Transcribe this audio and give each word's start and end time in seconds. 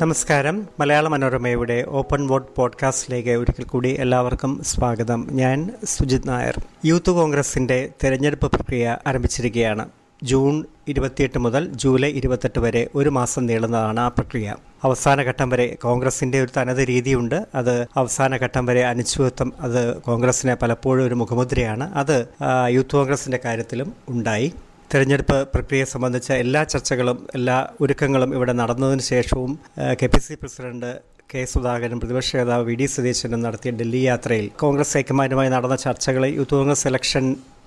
നമസ്കാരം. 0.00 0.68
മലയാള 0.80 1.08
മനോരമയുടെ 1.08 1.84
open 1.88 2.26
vote 2.26 2.52
പോഡ്കാസ്റ്റിലേക്ക് 2.56 3.30
ഒരിക്കൽ 3.30 3.64
കൂടി 3.64 3.96
എല്ലാവർക്കും 3.98 4.62
സ്വാഗതം. 4.64 5.28
ഞാൻ 5.30 5.70
സുജിത് 5.84 6.28
നായർ. 6.28 6.54
യൂത്ത് 6.84 7.10
കോൺഗ്രസിന്റെ 7.10 7.88
തെരഞ്ഞെടുപ്പ് 8.04 8.52
പ്രക്രിയ 8.52 8.96
ആരംഭിച്ചിരിക്കുകയാണ്. 9.06 9.88
ജൂൺ 10.22 10.64
ഇരുപത്തിയെട്ട് 10.88 11.38
മുതൽ 11.38 11.68
ജൂലൈ 11.74 12.10
ഇരുപത്തെട്ട് 12.10 12.58
വരെ 12.58 12.88
ഒരു 12.94 13.08
മാസം 13.08 13.46
നീളുന്നതാണ് 13.46 14.00
ആ 14.00 14.08
പ്രക്രിയ. 14.08 14.54
അവസാന 14.84 15.22
ഘട്ടം 15.22 15.48
വരെ 15.48 15.76
കോൺഗ്രസിന്റെ 15.82 16.40
ഒരു 16.40 16.48
തനത് 16.56 16.88
രീതിയുണ്ട്. 16.88 17.46
അത് 17.54 17.86
അവസാന 17.96 18.36
ഘട്ടം 18.36 18.66
വരെ 18.66 18.84
അനിശ്ചിതത്വം 18.84 19.52
അത് 19.60 19.96
കോൺഗ്രസിനെ 19.96 20.54
പലപ്പോഴും 20.54 21.06
ഒരു 21.06 21.14
മുഖമുദ്രയാണ്. 21.14 21.94
അത് 21.94 22.28
യൂത്ത് 22.68 22.90
കോൺഗ്രസിന്റെ 22.90 23.40
കാര്യത്തിലും 23.44 23.92
ഉണ്ടായി. 24.08 24.52
തെരഞ്ഞെടുപ്പ് 24.90 25.36
പ്രക്രിയ 25.54 25.84
സംബന്ധിച്ച 25.92 26.28
എല്ലാ 26.42 26.60
ചർച്ചകളും 26.72 27.18
എല്ലാ 27.34 27.56
ഒരുക്കങ്ങളും 27.80 28.30
ഇവിടെ 28.36 28.52
നടന്നതിന് 28.60 29.04
ശേഷവും 29.12 29.52
K 30.00 30.06
P 30.12 30.20
C 30.26 30.34
president 30.42 30.90
K 31.32 31.40
Sudhakaran 31.52 31.98
പ്രതിപക്ഷ 32.02 32.36
നേതാവ് 32.36 32.64
വി 32.68 32.74
ഡി 32.80 32.86
സതീശനും 32.94 33.40
നടത്തിയ 33.46 33.70
ഡൽഹി 33.80 34.02
യാത്രയിൽ 34.04 34.46
കോൺഗ്രസ് 34.62 34.94
ഹൈക്കമാൻഡുമായി 34.98 35.50
നടന്ന 35.54 35.76
ചർച്ചകളിൽ 35.86 36.32
യൂത്ത് 36.38 36.54
കോൺഗ്രസ് 36.58 36.86
ഇലക്ഷൻ 36.90 37.24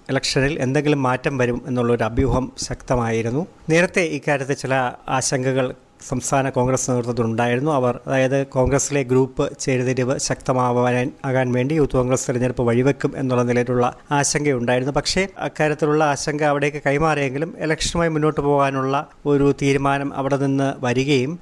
ഇലക്ഷനിൽ 0.10 0.54
എന്തെങ്കിലും 0.66 1.02
മാറ്റം 1.08 1.34
വരും 1.38 1.60
എന്നുള്ളൊരു 1.70 2.04
അഭ്യൂഹം 2.08 2.46
ശക്തമായിരുന്നു. 2.68 3.42
നേരത്തെ 3.72 4.04
ഇക്കാര്യത്തിൽ 4.18 4.58
ചില 4.64 4.76
ആശങ്കകൾ 5.18 5.66
സംസ്ഥാന 6.10 6.50
കോൺഗ്രസ് 6.50 6.92
നേതൃത്വത്തിലുണ്ടായിരുന്നു. 6.92 7.72
അവർ 7.72 8.00
അതായത് 8.08 8.48
കോൺഗ്രസിലെ 8.48 9.04
ഗ്രൂപ്പ് 9.04 9.46
ചേരുതിരിവ് 9.60 10.16
ശക്തമാവാൻ 10.20 11.12
ആകാൻ 11.26 11.52
വേണ്ടി 11.52 11.74
യൂത്ത് 11.76 11.98
കോൺഗ്രസ് 11.98 12.28
തെരഞ്ഞെടുപ്പ് 12.28 12.64
വഴിവെക്കും 12.70 13.12
എന്നുള്ള 13.18 13.44
നിലയിലുള്ള 13.44 13.86
ആശങ്കയുണ്ടായിരുന്നു. 14.12 14.94
പക്ഷേ 14.94 15.28
അക്കാര്യത്തിലുള്ള 15.38 16.04
ആശങ്ക 16.04 16.44
അവിടേക്ക് 16.44 16.82
കൈമാറിയെങ്കിലും 16.86 17.54
ഇലക്ഷനുമായി 17.66 18.10
മുന്നോട്ട് 18.10 18.42
പോകാനുള്ള 18.42 19.08
ഒരു 19.26 19.56
തീരുമാനം 19.62 20.14
അവിടെ 20.14 20.38
നിന്ന് 20.38 20.74
വരികയും 20.86 21.38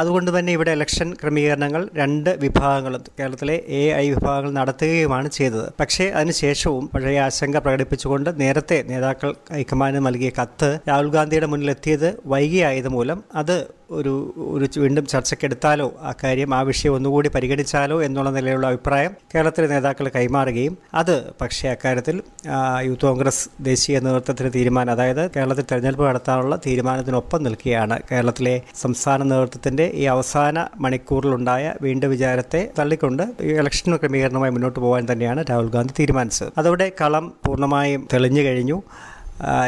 അതുകൊണ്ട് 0.00 0.38
തന്നെ 0.38 0.52
ഇവിടെ 0.52 0.70
ഇലക്ഷൻ 0.70 1.14
ക്രമീകരണങ്ങൾ 1.22 1.88
രണ്ട് 1.94 2.30
വിഭാഗങ്ങളും 2.44 3.02
കേരളത്തിലെ 3.20 3.56
എ 3.68 3.82
ഐ 4.02 4.10
വിഭാഗങ്ങൾ 4.10 4.50
നടത്തുകയുമാണ് 4.50 5.28
ചെയ്തത്. 5.28 5.68
പക്ഷേ 5.80 6.04
അതിനുശേഷവും 6.08 6.90
പഴയ 6.94 7.20
ആശങ്ക 7.20 7.56
പ്രകടിപ്പിച്ചുകൊണ്ട് 7.58 8.40
നേരത്തെ 8.40 8.84
നേതാക്കൾ 8.88 9.34
ഹൈക്കമാൻഡ് 9.52 10.06
നൽകിയ 10.06 10.30
കത്ത് 10.40 10.78
രാഹുൽ 10.88 11.10
ഗാന്ധിയുടെ 11.10 11.46
മുന്നിലെത്തിയത് 11.46 12.08
വൈകിയായത് 12.26 12.88
മൂലം 12.88 13.24
അത് 13.34 13.56
ഒരു 13.90 14.34
ഒരു 14.36 14.80
വീണ്ടും 14.80 15.06
ചർച്ചയ്ക്കെടുത്താലോ? 15.06 15.94
ആ 16.02 16.14
കാര്യം 16.24 16.54
ആ 16.54 16.60
വിഷയം 16.60 16.94
ഒന്നുകൂടി 16.94 17.28
പരിഗണിച്ചാലോ 17.28 18.02
എന്നുള്ള 18.02 18.30
നിലയിലുള്ള 18.30 18.66
അഭിപ്രായം 18.66 19.14
കേരളത്തിലെ 19.34 19.66
നേതാക്കൾ 19.66 20.08
കൈമാറുകയും 20.08 20.78
അത് 20.94 21.32
പക്ഷേ 21.40 21.68
അക്കാര്യത്തിൽ 21.68 22.22
യൂത്ത് 22.84 23.02
കോൺഗ്രസ് 23.02 23.48
ദേശീയ 23.60 23.98
നേതൃത്വത്തിന് 23.98 24.50
തീരുമാനം 24.54 24.92
അതായത് 24.92 25.30
കേരളത്തിൽ 25.30 25.62
തെരഞ്ഞെടുപ്പ് 25.62 26.06
നടത്താനുള്ള 26.06 26.56
തീരുമാനത്തിനൊപ്പം 26.56 27.42
നിൽക്കുകയാണ്. 27.42 28.00
കേരളത്തിലെ 28.12 28.62
സംസ്ഥാന 28.80 29.22
നേതൃത്വത്തിന്റെ 29.22 29.90
ഈ 29.94 30.02
അവസാന 30.02 30.66
മണിക്കൂറിലുണ്ടായ 30.76 31.74
വീണ്ടും 31.82 32.10
വിചാരത്തെ 32.10 32.70
തള്ളിക്കൊണ്ട് 32.78 33.22
ഇലക്ഷൻ 33.40 33.96
ക്രമീകരണവുമായി 33.96 34.52
മുന്നോട്ട് 34.52 34.80
പോകാൻ 34.80 35.06
തന്നെയാണ് 35.12 35.44
രാഹുൽ 35.50 35.68
ഗാന്ധി 35.68 35.94
തീരുമാനിച്ചത്. 35.98 36.52
അതോടെ 36.58 36.92
കളം 37.00 37.32
പൂർണമായും 37.46 38.08
തെളിഞ്ഞു 38.12 38.40
കഴിഞ്ഞു. 38.40 38.82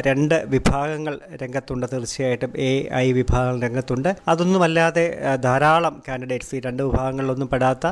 രണ്ട് 0.07 0.45
വിഭാഗങ്ങൾ 0.47 1.19
രംഗത്തുണ്ട്. 1.43 1.87
തീർച്ചയായിട്ടും 1.93 2.53
എ 2.57 2.89
ഐ 2.95 3.13
വിഭാഗങ്ങൾ 3.13 3.63
രംഗത്തുണ്ട്. 3.63 4.17
അതൊന്നുമല്ലാതെ 4.29 5.19
ധാരാളം 5.45 6.03
കാൻഡിഡേറ്റ്സ് 6.09 6.55
ഈ 6.55 6.61
രണ്ട് 6.61 6.83
വിഭാഗങ്ങളിലൊന്നും 6.83 7.49
പെടാത്ത 7.49 7.87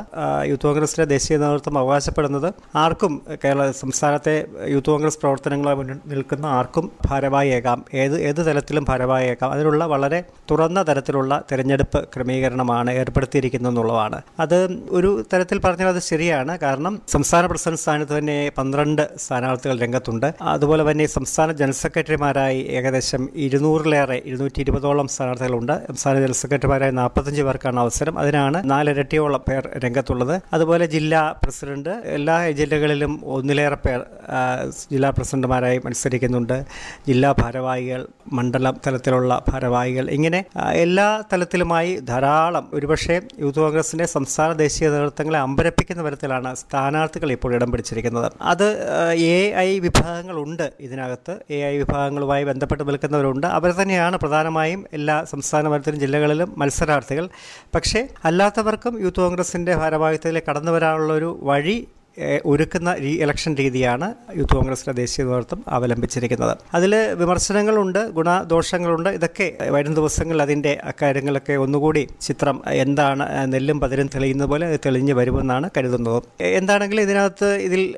യൂത്ത് 0.45 0.67
കോൺഗ്രസിന്റെ 0.67 1.05
ദേശീയ 1.05 1.37
നേതൃത്വം 1.37 1.77
അവകാശപ്പെടുന്നത് 1.77 2.53
ആർക്കും 2.75 3.21
കേരള 3.43 3.71
സംസ്ഥാനത്തെ 3.71 4.45
യൂത്ത് 4.67 4.89
കോൺഗ്രസ് 4.89 5.19
പ്രവർത്തനങ്ങളെ 5.19 5.75
മുന്നിൽ 5.75 5.99
നിൽക്കുന്ന 6.05 6.45
ആർക്കും 6.45 6.91
ഭാരവാഹിയേക്കാം 7.05 7.85
ഏത് 7.93 8.19
ഏത് 8.21 8.45
തലത്തിലും 8.47 8.85
ഭാരവാഹിയേക്കാം 8.89 9.51
അതിനുള്ള 9.51 9.85
വളരെ 9.85 10.23
തുറന്ന 10.51 10.81
തരത്തിലുള്ള 10.81 11.43
തിരഞ്ഞെടുപ്പ് 11.51 12.07
ക്രമീകരണമാണ് 12.15 12.91
ഏർപ്പെടുത്തിയിരിക്കുന്നത് 12.91 13.71
എന്നുള്ളതാണ്. 13.71 14.21
അത് 14.39 14.79
ഒരു 14.89 15.23
തരത്തിൽ 15.33 15.59
പറഞ്ഞാൽ 15.59 15.87
അത് 15.87 15.99
ശരിയാണ്. 15.99 16.59
കാരണം 16.59 17.01
സംസ്ഥാന 17.07 17.45
പ്രസിഡന്റ് 17.45 17.79
സ്ഥാനത്ത് 17.79 18.17
തന്നെ 18.17 18.51
പന്ത്രണ്ട് 18.57 19.09
സ്ഥാനാർത്ഥികൾ 19.17 19.79
രംഗത്തുണ്ട്. 19.79 20.33
അതുപോലെ 20.41 20.91
തന്നെ 20.91 21.05
സംസ്ഥാന 21.05 21.51
ജനറൽ 21.67 21.79
സെക്രട്ടറിമാരായി 21.85 22.59
ഏകദേശം 22.77 23.21
ഇരുന്നൂറിലേറെ 23.45 24.17
ഇരുന്നൂറ്റി 24.29 24.59
ഇരുപതോളം 24.63 25.07
സ്ഥാനാർത്ഥികളുണ്ട്. 25.13 25.73
സംസ്ഥാന 25.87 26.13
ജനറൽ 26.19 26.35
സെക്രട്ടറിമാരായി 26.41 26.93
നാൽപ്പത്തഞ്ച് 26.99 27.43
പേർക്കാണ് 27.47 27.79
അവസരം. 27.79 28.13
അതിനാണ് 28.19 28.57
നാലിരട്ടിയോളം 28.71 29.41
പേർ 29.47 29.63
രംഗത്തുള്ളത്. 29.85 30.33
അതുപോലെ 30.53 30.85
ജില്ലാ 30.93 31.21
പ്രസിഡന്റ് 31.43 31.93
എല്ലാ 32.17 32.35
ജില്ലകളിലും 32.59 33.13
ഒന്നിലേറെ 33.37 33.79
പേർ 33.85 33.99
ജില്ലാ 34.91 35.09
പ്രസിഡന്റുമാരായി 35.17 35.81
മത്സരിക്കുന്നുണ്ട്. 35.85 36.55
ജില്ലാ 37.07 37.31
ഭാരവാഹികൾ 37.41 38.03
മണ്ഡലം 38.37 38.77
തലത്തിലുള്ള 38.87 39.41
ഭാരവാഹികൾ 39.49 40.07
ഇങ്ങനെ 40.17 40.39
എല്ലാ 40.85 41.07
തലത്തിലുമായി 41.33 41.91
ധാരാളം. 42.11 42.65
ഒരുപക്ഷെ 42.73 43.17
യൂത്ത് 43.43 43.59
കോൺഗ്രസിന്റെ 43.59 44.07
സംസ്ഥാന 44.15 44.49
ദേശീയ 44.63 44.87
നേതൃത്വങ്ങളെ 44.95 45.39
അമ്പരപ്പിക്കുന്ന 45.39 46.07
തരത്തിലാണ് 46.09 46.55
സ്ഥാനാർത്ഥികൾ 46.63 47.31
ഇപ്പോൾ 47.37 47.51
ഇടം 47.59 47.71
പിടിച്ചിരിക്കുന്നത്. 47.71 48.31
അത് 48.53 48.67
എ 49.35 49.37
ഐ 49.67 49.69
വിഭാഗങ്ങളുണ്ട് 49.87 50.65
ഇതിനകത്ത്. 50.87 51.35
എ 51.49 51.56
ഐ 51.63 51.77
വിഭാഗങ്ങളുമായി 51.77 52.43
ബന്ധപ്പെട്ട് 52.43 52.87
നിൽക്കുന്നവരുണ്ട്. 52.87 53.47
അവർ 53.47 53.71
തന്നെയാണ് 53.71 54.17
പ്രധാനമായും 54.17 54.85
എല്ലാ 54.93 55.23
സംസ്ഥാന 55.23 55.69
തലത്തിലും 55.69 55.99
ജില്ലകളിലും 55.99 56.53
മത്സരാർത്ഥികൾ. 56.57 57.29
പക്ഷേ 57.75 58.07
അല്ലാത്തവർക്കും 58.25 58.99
യൂത്ത് 59.01 59.19
കോൺഗ്രസിന്റെ 59.19 59.75
ഭാരവാഹിത്വത്തിലേക്ക് 59.75 60.47
കടന്നു 60.47 60.71
വരാനുള്ള 60.71 61.13
ഒരു 61.13 61.39
വഴി 61.43 61.87
ഒരുക്കുന്ന 62.45 62.95
ഈ 62.99 63.11
ഇലക്ഷൻ 63.21 63.55
രീതിയാണ് 63.55 64.07
യൂത്ത് 64.37 64.53
കോൺഗ്രസിലെ 64.53 64.93
ദേശീയ 64.93 65.23
നേതൃത്വം 65.25 65.63
അവലംബിച്ചിരിക്കുന്നത്. 65.67 66.57
അതിൽ 66.73 66.95
വിമർശനങ്ങളുണ്ട് 66.95 67.99
ഗുണദോഷങ്ങളുണ്ട്. 68.11 69.09
ഇതൊക്കെ 69.09 69.57
വരും 69.69 69.93
ദിവസങ്ങളിൽ 69.93 70.41
അതിന്റെ 70.41 70.77
അക്കാര്യങ്ങളൊക്കെ 70.83 71.53
ഒന്നുകൂടി 71.53 72.07
ചിത്രം 72.21 72.61
എന്താണ് 72.69 73.53
നെല്ലും 73.53 73.79
പതിരും 73.79 74.07
തെളിയുന്ന 74.15 74.45
പോലെ 74.45 74.79
തെളിഞ്ഞു 74.85 75.13
വരുമെന്നാണ് 75.13 75.69
കരുതുന്നത്. 75.77 76.23
എന്താണെങ്കിലും 76.41 77.01
ഇതിനകത്ത് 77.01 77.49
ഇതിൽ 77.67 77.95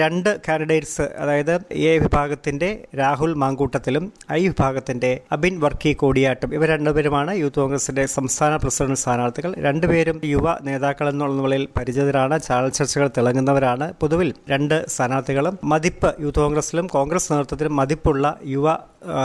രണ്ട് 0.00 0.40
കാൻഡിഡേറ്റ്സ് 0.48 1.02
അതായത് 1.02 1.54
എ 1.72 1.98
വിഭാഗത്തിന്റെ 1.98 2.70
രാഹുൽ 2.98 3.34
മാങ്കൂട്ടത്തിലും 3.34 4.12
ഐ 4.32 4.48
വിഭാഗത്തിന്റെ 4.48 5.20
അബിൻ 5.32 5.60
വർക്കി 5.60 5.92
കോടിയാട്ടും. 5.92 6.54
ഇവർ 6.54 6.68
രണ്ടുപേരുമാണ് 6.68 7.34
യൂത്ത് 7.36 7.60
കോൺഗ്രസിന്റെ 7.60 8.06
സംസ്ഥാന 8.06 8.56
പ്രസിഡന്റ് 8.56 8.98
സ്ഥാനാർത്ഥികൾ. 8.98 9.54
രണ്ടുപേരും 9.58 10.20
യുവ 10.24 10.46
നേതാക്കൾ 10.62 11.08
എന്നുള്ള 11.08 11.42
നിലയിൽ 11.42 11.68
പരിചിതരാണ്. 11.78 12.40
ചാനൽ 12.40 12.68
ചർച്ചകൾ 12.68 13.10
തിളങ്ങുന്നവർ 13.18 13.61
ാണ് 13.64 13.92
പൊതുവിൽ 14.00 14.34
രണ്ട് 14.50 14.88
സ്ഥാനാർത്ഥികളും 14.88 15.58
മതിപ്പ് 15.64 16.14
യൂത്ത് 16.20 16.38
കോൺഗ്രസിലും 16.38 16.86
കോൺഗ്രസ് 16.86 17.32
നേതൃത്വത്തിലും 17.32 17.76
മതിപ്പുള്ള 17.76 18.38
യുവ 18.44 18.66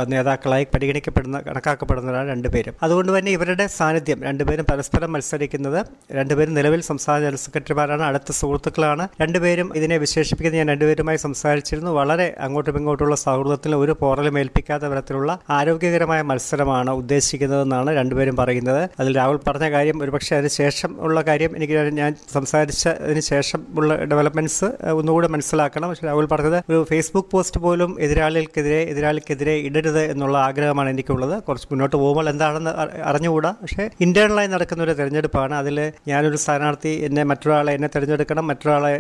നേതാക്കളായി 0.08 0.68
പരിഗണിക്കപ്പെടുന്ന 0.74 1.40
കണക്കാക്കപ്പെടുന്നവരാണ് 1.40 2.30
രണ്ടുപേരും. 2.30 2.74
അതുകൊണ്ട് 2.84 3.18
തന്നെ 3.18 3.32
ഇവരുടെ 3.32 3.68
സാന്നിധ്യം 3.68 4.24
രണ്ടുപേരും 4.24 4.66
പരസ്പരം 4.72 5.14
മത്സരിക്കുന്നത് 5.14 5.80
രണ്ടുപേരും 6.12 6.54
നിലവിൽ 6.54 6.82
സംസ്ഥാന 6.82 7.20
ജനറൽ 7.20 7.36
സെക്രട്ടറിമാരാണ് 7.36 8.04
അടുത്ത 8.04 8.32
സുഹൃത്തുക്കളാണ്. 8.32 9.08
രണ്ടുപേരും 9.22 9.72
ഇതിനെ 9.76 9.98
വിശേഷിപ്പിക്കുന്ന 9.98 10.58
ഞാൻ 10.58 10.70
രണ്ടുപേരുമായി 10.70 11.18
സംസാരിച്ചിരുന്നു. 11.18 11.92
വളരെ 11.92 12.36
അങ്ങോട്ടും 12.40 12.78
ഇങ്ങോട്ടുള്ള 12.78 13.16
സൗഹൃദത്തിൽ 13.16 13.76
ഒരു 13.76 13.96
പോറലും 14.02 14.40
ഏൽപ്പിക്കാത്ത 14.40 14.84
തരത്തിലുള്ള 14.84 15.40
ആരോഗ്യകരമായ 15.50 16.22
മത്സരമാണ് 16.22 16.92
ഉദ്ദേശിക്കുന്നതെന്നാണ് 16.92 17.96
രണ്ടുപേരും 17.96 18.36
പറയുന്നത്. 18.36 18.90
അതിൽ 19.00 19.16
രാഹുൽ 19.18 19.40
പറഞ്ഞ 19.48 19.70
കാര്യം 19.72 20.04
ഒരുപക്ഷെ 20.04 20.36
അതിന് 20.36 20.50
ശേഷം 20.50 20.92
ഉള്ള 21.00 21.22
കാര്യം 21.22 21.58
എനിക്ക് 21.58 21.74
ഞാൻ 21.74 22.16
സംസാരിച്ചതിന് 22.34 23.20
ശേഷം 23.20 23.66
ഉള്ള 23.76 23.96
ഡെവലപ്മെന്റ്സ് 23.96 24.66
ഒന്നുകൂടെ 24.92 25.28
മനസ്സിലാക്കണം. 25.28 25.90
പക്ഷെ 25.90 26.08
രാഹുൽ 26.08 26.26
പറഞ്ഞത് 26.26 26.60
ഒരു 26.70 26.86
ഫേസ്ബുക്ക് 26.90 27.30
പോസ്റ്റ് 27.32 27.60
പോലും 27.60 27.98
എതിരാളികൾക്കെതിരെ 28.00 28.82
എതിരാളിക്കെതിരെ 28.92 29.56
ഇടരുത് 29.68 30.02
എന്നുള്ള 30.14 30.38
ആഗ്രഹമാണ് 30.48 30.90
എനിക്കുള്ളത്. 30.90 31.36
കുറച്ച് 31.44 31.68
മുന്നോട്ട് 31.72 31.96
പോകുമ്പോൾ 31.96 32.30
എന്താണെന്ന് 32.30 32.74
അറിഞ്ഞുകൂടാ. 33.10 33.52
പക്ഷേ 33.62 33.90
ഇന്റേണലായി 34.02 34.48
നടക്കുന്ന 34.48 34.84
ഒരു 34.84 34.96
തിരഞ്ഞെടുപ്പാണ്. 35.00 35.56
അതിൽ 35.62 35.78
ഞാനൊരു 36.08 36.38
സ്ഥാനാർത്ഥി 36.44 36.94
എന്നെ 37.08 37.24
മറ്റൊരാളെ 37.24 37.74
എന്നെ 37.78 37.90
തിരഞ്ഞെടുക്കണം 37.96 38.48
മറ്റൊരാളെ 38.48 38.94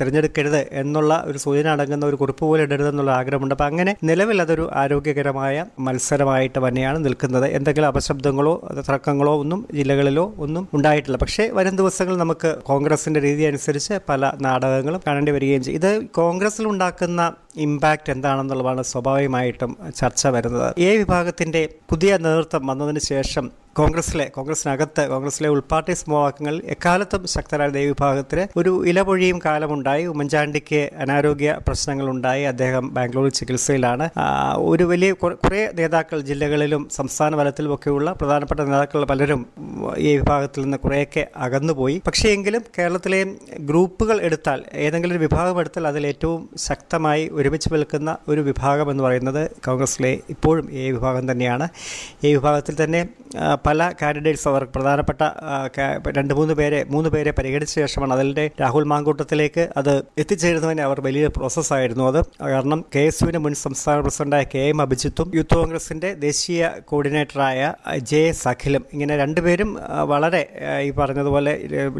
തിരഞ്ഞെടുക്കരുത് 0.00 0.60
എന്നുള്ള 0.82 1.12
ഒരു 1.26 1.38
സൂചന 1.38 1.68
അടങ്ങുന്ന 1.68 2.06
ഒരു 2.06 2.16
കുറിപ്പ് 2.16 2.44
പോലെ 2.44 2.62
ഇടരുത് 2.62 2.88
എന്നുള്ള 2.88 3.12
ആഗ്രഹമുണ്ട്. 3.20 3.54
അപ്പം 3.54 3.66
അങ്ങനെ 3.66 3.94
നിലവിൽ 4.04 4.38
അതൊരു 4.42 4.64
ആരോഗ്യകരമായ 4.82 5.64
മത്സരമായിട്ട് 5.86 6.58
തന്നെയാണ് 6.68 6.98
നിൽക്കുന്നത്. 7.04 7.46
എന്തെങ്കിലും 7.58 7.88
അപശബ്ദങ്ങളോ 7.88 8.54
തർക്കങ്ങളോ 8.88 9.34
ഒന്നും 9.42 9.60
ജില്ലകളിലോ 9.74 10.26
ഒന്നും 10.38 10.64
ഉണ്ടായിട്ടില്ല. 10.74 11.16
പക്ഷേ 11.16 11.44
വരും 11.58 11.76
ദിവസങ്ങളിൽ 11.76 12.18
നമുക്ക് 12.18 12.50
കോൺഗ്രസിന്റെ 12.70 13.20
രീതി 13.20 13.42
അനുസരിച്ച് 13.42 13.94
പല 14.08 14.32
നാടകങ്ങളും 14.40 15.00
കാണേണ്ടി 15.06 15.32
വരികയും 15.32 15.62
ചെയ്യും. 15.62 15.78
ഇത് 15.80 15.90
കോൺഗ്രസിൽ 16.20 16.66
ഉണ്ടാക്കുന്ന 16.72 17.32
ഇമ്പാക്റ്റ് 17.56 18.10
എന്താണെന്നുള്ളതാണ് 18.12 18.82
സ്വാഭാവികമായിട്ടും 18.90 19.72
വരുന്നത്. 20.26 20.80
എ 20.80 20.96
വിഭാഗത്തിന്റെ 20.96 21.68
പുതിയ 21.90 22.16
നേതൃത്വം 22.16 22.66
വന്നതിന് 22.66 22.98
ശേഷം 22.98 23.61
കോൺഗ്രസിലെ 23.76 24.24
കോൺഗ്രസിനകത്ത് 24.24 25.08
കോൺഗ്രസിലെ 25.08 25.48
ഉൾപാർട്ടി 25.48 25.92
സമവാക്യങ്ങൾ 25.92 26.62
എക്കാലത്തും 26.64 27.26
ശക്തരായ 27.26 27.68
ദേവിഭാഗത്തിന് 27.68 28.58
ഒരു 28.58 28.86
ഇലപൊഴിയും 28.86 29.38
കാലമുണ്ടായി. 29.44 30.04
ഉമ്മൻചാണ്ടിക്ക് 30.06 30.90
അനാരോഗ്യ 30.98 31.58
പ്രശ്നങ്ങളുണ്ടായി. 31.66 32.42
അദ്ദേഹം 32.42 32.94
ബാംഗ്ലൂരിൽ 32.94 33.30
ചികിത്സയിലാണ്. 33.30 34.08
ഒരു 34.56 34.84
വലിയ 34.84 35.12
കുറേ 35.12 35.70
നേതാക്കൾ 35.74 36.20
ജില്ലകളിലും 36.20 36.88
സംസ്ഥാന 36.92 37.38
തലത്തിലും 37.38 37.74
ഒക്കെയുള്ള 37.74 38.12
പ്രധാനപ്പെട്ട 38.12 38.60
നേതാക്കൾ 38.60 39.04
പലരും 39.04 39.46
ഈ 39.98 40.16
വിഭാഗത്തിൽ 40.16 40.62
നിന്ന് 40.62 40.78
കുറേയൊക്കെ 40.78 41.26
അകന്നുപോയി. 41.36 42.02
പക്ഷേ 42.06 42.28
എങ്കിലും 42.28 42.62
കേരളത്തിലെ 42.78 43.24
ഗ്രൂപ്പുകൾ 43.60 44.20
എടുത്താൽ 44.20 44.62
ഏതെങ്കിലും 44.72 45.14
ഒരു 45.14 45.22
വിഭാഗം 45.22 45.60
എടുത്താൽ 45.60 45.86
അതിൽ 45.86 46.06
ഏറ്റവും 46.06 46.48
ശക്തമായി 46.56 47.28
ഒരുമിച്ച് 47.32 47.68
നിൽക്കുന്ന 47.72 48.16
ഒരു 48.28 48.40
വിഭാഗം 48.40 48.90
എന്ന് 48.90 49.04
പറയുന്നത് 49.04 49.50
കോൺഗ്രസിലെ 49.66 50.12
ഇപ്പോഴും 50.30 50.68
ഈ 50.72 50.90
വിഭാഗം 50.90 51.32
തന്നെയാണ്. 51.32 51.68
ഈ 52.24 52.34
വിഭാഗത്തിൽ 52.34 52.84
തന്നെ 52.84 53.08
പല 53.66 53.88
കാൻഡിഡേറ്റ്സ് 54.02 54.46
അവർ 54.48 54.62
പ്രധാനപ്പെട്ട 54.74 55.22
രണ്ട് 56.18 56.34
മൂന്ന് 56.38 56.54
പേരെ 56.54 56.80
മൂന്ന് 56.94 57.10
പേരെ 57.14 57.30
പരിഗണിച്ച 57.38 57.72
ശേഷമാണ് 57.80 58.12
അതിന്റെ 58.12 58.44
രാഹുൽ 58.60 58.84
മാങ്കൂട്ടത്തിലേക്ക് 58.92 59.64
അത് 59.76 59.92
എത്തിച്ചേരുന്നതിന് 60.18 60.82
അവർ 60.88 60.98
വലിയ 61.06 61.26
പ്രോസസ്സായിരുന്നു 61.36 62.04
അത്. 62.10 62.20
കാരണം 62.52 62.80
കെ 62.94 63.02
എസ് 63.10 63.22
യുവിന് 63.24 63.40
മുൻ 63.44 63.54
സംസ്ഥാന 63.64 64.00
പ്രസിഡന്റായ 64.00 64.44
കെ 64.54 64.62
എം 64.72 64.82
അഭിജിത്തും 64.82 65.28
യൂത്ത് 65.34 65.54
കോൺഗ്രസിന്റെ 65.54 66.10
ദേശീയ 66.26 66.70
കോർഡിനേറ്ററായ 66.90 67.60
ജെ 68.10 68.20
എസ് 68.32 68.46
അഖിലും 68.48 68.84
ഇങ്ങനെ 68.92 69.16
രണ്ടുപേരും 69.22 69.70
വളരെ 70.12 70.42
ഈ 70.86 70.90
പറഞ്ഞതുപോലെ 71.00 71.52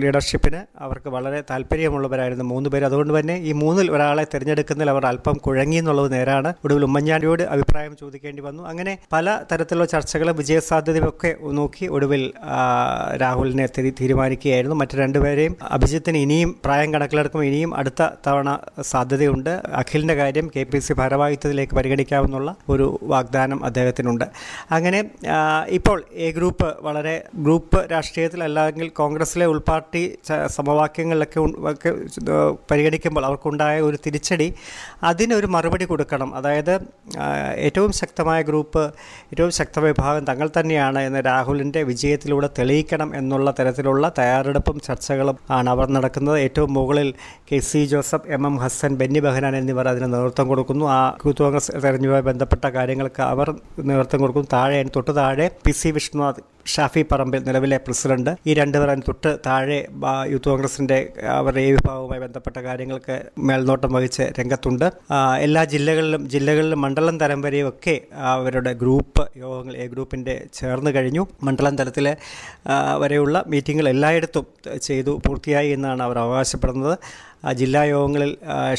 ലീഡർഷിപ്പിന് 0.02 0.60
അവർക്ക് 0.84 1.08
വളരെ 1.16 1.40
താല്പര്യമുള്ളവരായിരുന്നു 1.50 2.46
മൂന്ന് 2.52 2.70
പേര്. 2.74 2.84
അതുകൊണ്ട് 2.90 3.12
തന്നെ 3.18 3.36
ഈ 3.48 3.52
മൂന്നിൽ 3.62 3.88
ഒരാളെ 3.96 4.24
തിരഞ്ഞെടുക്കുന്നതിൽ 4.34 4.90
അവർ 4.94 5.04
അല്പം 5.12 5.36
കുഴങ്ങി 5.46 5.78
എന്നുള്ളത് 5.82 6.10
നേരാണ്. 6.12 6.52
ഒടുവിൽ 6.64 6.84
ഉമ്മൻചാണ്ടിയോട് 6.88 7.42
അഭിപ്രായം 7.54 7.94
ചോദിക്കേണ്ടി 8.02 8.42
വന്നു. 8.48 8.62
അങ്ങനെ 8.72 8.92
പല 9.12 9.26
തരത്തിലുള്ള 9.52 9.86
ചർച്ചകളും 9.94 10.36
വിജയസാധ്യതയും 10.42 11.08
ഒക്കെ 11.08 11.30
നോക്കി 11.52 11.86
ഒടുവിൽ 11.86 12.32
രാഹുലിനെ 13.20 13.68
തിരി- 13.78 13.94
തീരുമാനിക്കുകയായിരുന്നു. 14.00 14.76
മറ്റു 14.76 14.96
രണ്ടുപേരെയും 14.96 15.56
അഭിജിത്തിന് 15.62 16.16
ഇനിയും 16.16 16.56
പ്രായം 16.64 16.94
കണക്കിലെടുക്കുമ്പോൾ 16.94 17.46
ഇനിയും 17.46 17.74
അടുത്ത 17.74 18.08
തവണ 18.26 18.58
സാധ്യതയുണ്ട്. 18.80 19.50
അഖിലിന്റെ 19.50 20.14
കാര്യം 20.14 20.50
കെ 20.56 20.62
പി 20.62 20.78
സി 20.78 20.92
ഭാരവാഹിത്വത്തിലേക്ക് 20.92 21.72
പരിഗണിക്കാമെന്നുള്ള 21.72 22.54
ഒരു 22.68 23.00
വാഗ്ദാനം 23.02 23.64
അദ്ദേഹത്തിനുണ്ട്. 23.64 24.24
അങ്ങനെ 24.70 25.10
ഇപ്പോൾ 25.68 26.04
എ 26.12 26.30
ഗ്രൂപ്പ് 26.30 26.74
വളരെ 26.80 27.24
ഗ്രൂപ്പ് 27.34 27.92
രാഷ്ട്രീയത്തിൽ 27.92 28.44
അല്ലെങ്കിൽ 28.44 28.88
കോൺഗ്രസിലെ 28.88 29.46
ഉൾപാർട്ടി 29.46 30.18
സമവാക്യങ്ങളിലൊക്കെ 30.46 31.40
പരിഗണിക്കുമ്പോൾ 32.70 33.26
അവർക്കുണ്ടായ 33.26 33.80
ഒരു 33.80 33.98
തിരിച്ചടി 34.06 34.54
അതിനൊരു 35.02 35.46
മറുപടി 35.46 35.84
കൊടുക്കണം. 35.84 36.34
അതായത് 36.34 36.80
ഏറ്റവും 37.56 37.92
ശക്തമായ 37.92 38.42
ഗ്രൂപ്പ് 38.42 38.86
ഏറ്റവും 39.24 39.50
ശക്തമായ 39.50 39.88
വിഭാഗം 39.88 40.24
തങ്ങൾ 40.24 40.50
തന്നെയാണ് 40.60 40.98
എന്ന് 40.98 41.18
രാഹുലിന്റെ 41.42 41.80
വിജയത്തിലൂടെ 41.82 42.48
തെളിയിക്കണം 42.58 43.08
എന്നുള്ള 43.16 43.48
തരത്തിലുള്ള 43.58 44.04
തയ്യാറെടുപ്പും 44.18 44.76
ചർച്ചകളും 44.86 45.36
ആണ് 45.50 45.68
അവർ 45.70 45.86
നടക്കുന്നത്. 45.96 46.38
ഏറ്റവും 46.38 46.70
മുകളിൽ 46.74 47.08
K 47.48 47.58
C 47.68 47.80
Joseph 47.92 48.28
M 48.36 48.46
M 48.46 48.56
Hassan 48.56 48.92
Benny 49.00 49.20
Behanan 49.20 49.54
എന്നിവർ 49.56 49.88
അതിന് 49.88 50.08
നേതൃത്വം 50.14 50.46
കൊടുക്കുന്നു. 50.48 50.84
ആ 50.96 50.98
യൂത്ത് 51.26 51.42
കോൺഗ്രസ് 51.42 51.72
തെരഞ്ഞെടുപ്പുമായി 51.72 52.26
ബന്ധപ്പെട്ട 52.30 52.64
കാര്യങ്ങൾക്ക് 52.78 53.22
അവർ 53.32 53.50
നേതൃത്വം 53.90 54.20
കൊടുക്കുന്നു. 54.20 54.48
താഴെ 54.52 54.82
തൊട്ട് 54.96 55.16
താഴെ 55.16 55.48
പി 55.66 55.72
സി 55.80 55.88
വിഷ്ണുനാഥ് 55.88 56.42
ഷാഫി 56.66 57.02
പറമ്പിൽ 57.12 57.40
നിലവിലെ 57.46 57.76
പ്രസിഡന്റ്. 57.76 58.32
ഈ 58.46 58.54
രണ്ടുപേരും 58.54 59.00
തൊട്ട് 59.08 59.30
താഴെ 59.46 59.78
യൂത്ത് 60.32 60.48
കോൺഗ്രസിന്റെ 60.48 60.98
അവരുടെ 61.38 61.60
ഈ 61.60 61.70
വിഭാഗവുമായി 61.72 62.20
ബന്ധപ്പെട്ട 62.20 62.58
കാര്യങ്ങൾക്ക് 62.58 63.16
മേൽനോട്ടം 63.38 63.92
വഹിച്ച് 63.92 64.22
രംഗത്തുണ്ട്. 64.38 64.86
എല്ലാ 65.46 65.64
ജില്ലകളിലും 65.64 66.28
ജില്ലകളിലും 66.28 66.80
മണ്ഡലം 66.80 67.18
തരം 67.18 67.40
വരെയും 67.42 67.68
ഒക്കെ 67.68 67.96
അവരുടെ 68.34 68.72
ഗ്രൂപ്പ് 68.72 69.24
യോഗങ്ങൾ 69.36 69.76
എ 69.76 69.86
ഗ്രൂപ്പിന്റെ 69.86 70.36
ചേർന്ന് 70.54 70.90
കഴിഞ്ഞു. 70.94 71.26
മണ്ഡലം 71.42 71.76
തലത്തിലെ 71.76 72.16
വരെയുള്ള 72.98 73.44
മീറ്റിങ്ങുകൾ 73.46 73.88
എല്ലായിടത്തും 73.88 74.46
ചെയ്തു 74.82 75.20
പൂർത്തിയായി 75.26 75.68
എന്നാണ് 75.68 76.02
അവർ 76.02 76.18
അവകാശപ്പെടുന്നത്. 76.18 76.96
ജില്ലാ 77.60 77.82
യോഗങ്ങളിൽ 77.92 78.32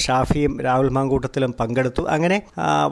ഷാഫിയും 0.03 0.53
രാഹുൽ 0.65 0.89
മാങ്കൂട്ടത്തിലും 0.97 1.51
പങ്കെടുത്തു. 1.59 2.03
അങ്ങനെ 2.15 2.37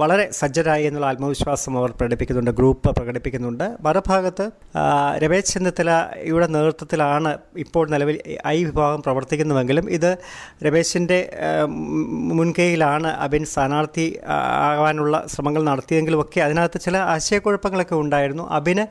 വളരെ 0.02 0.26
സജ്ജരായി 0.40 0.86
എന്നുള്ള 0.90 1.08
ആത്മവിശ്വാസം 1.12 1.74
അവർ 1.82 1.92
പ്രകടിപ്പിക്കുന്നുണ്ട് 2.00 2.52
ഗ്രൂപ്പ് 2.60 2.90
പ്രകടിപ്പിക്കുന്നുണ്ട്. 2.98 3.66
മറുഭാഗത്ത് 3.86 4.46
രമേശ് 5.24 5.50
ചെന്നിത്തലയുടെ 5.54 6.48
നേതൃത്വത്തിലാണ് 6.56 7.32
ഇപ്പോൾ 7.64 7.86
നിലവിൽ 7.94 8.18
ഐ 8.54 8.58
വിഭാഗം 8.64 9.02
പ്രവർത്തിക്കുന്നുവെങ്കിലും 9.06 9.86
ഇത് 9.98 10.10
രമേശിന്റെ 10.68 11.20
മുൻകൈയിലാണ് 12.40 13.10
അബിൻ 13.28 13.46
സ്ഥാനാർത്ഥി 13.54 14.08
ആകാനുള്ള 14.68 15.16
ശ്രമങ്ങൾ 15.34 15.62
നടത്തിയെങ്കിലും 15.70 16.22
ഒക്കെ 16.26 16.40
അതിനകത്ത് 16.48 16.80
ചില 16.86 16.98
ആശയക്കുഴപ്പങ്ങളൊക്കെ 17.16 17.96
ഉണ്ടായിരുന്നു. 18.04 18.46
അബിന് 18.60 18.86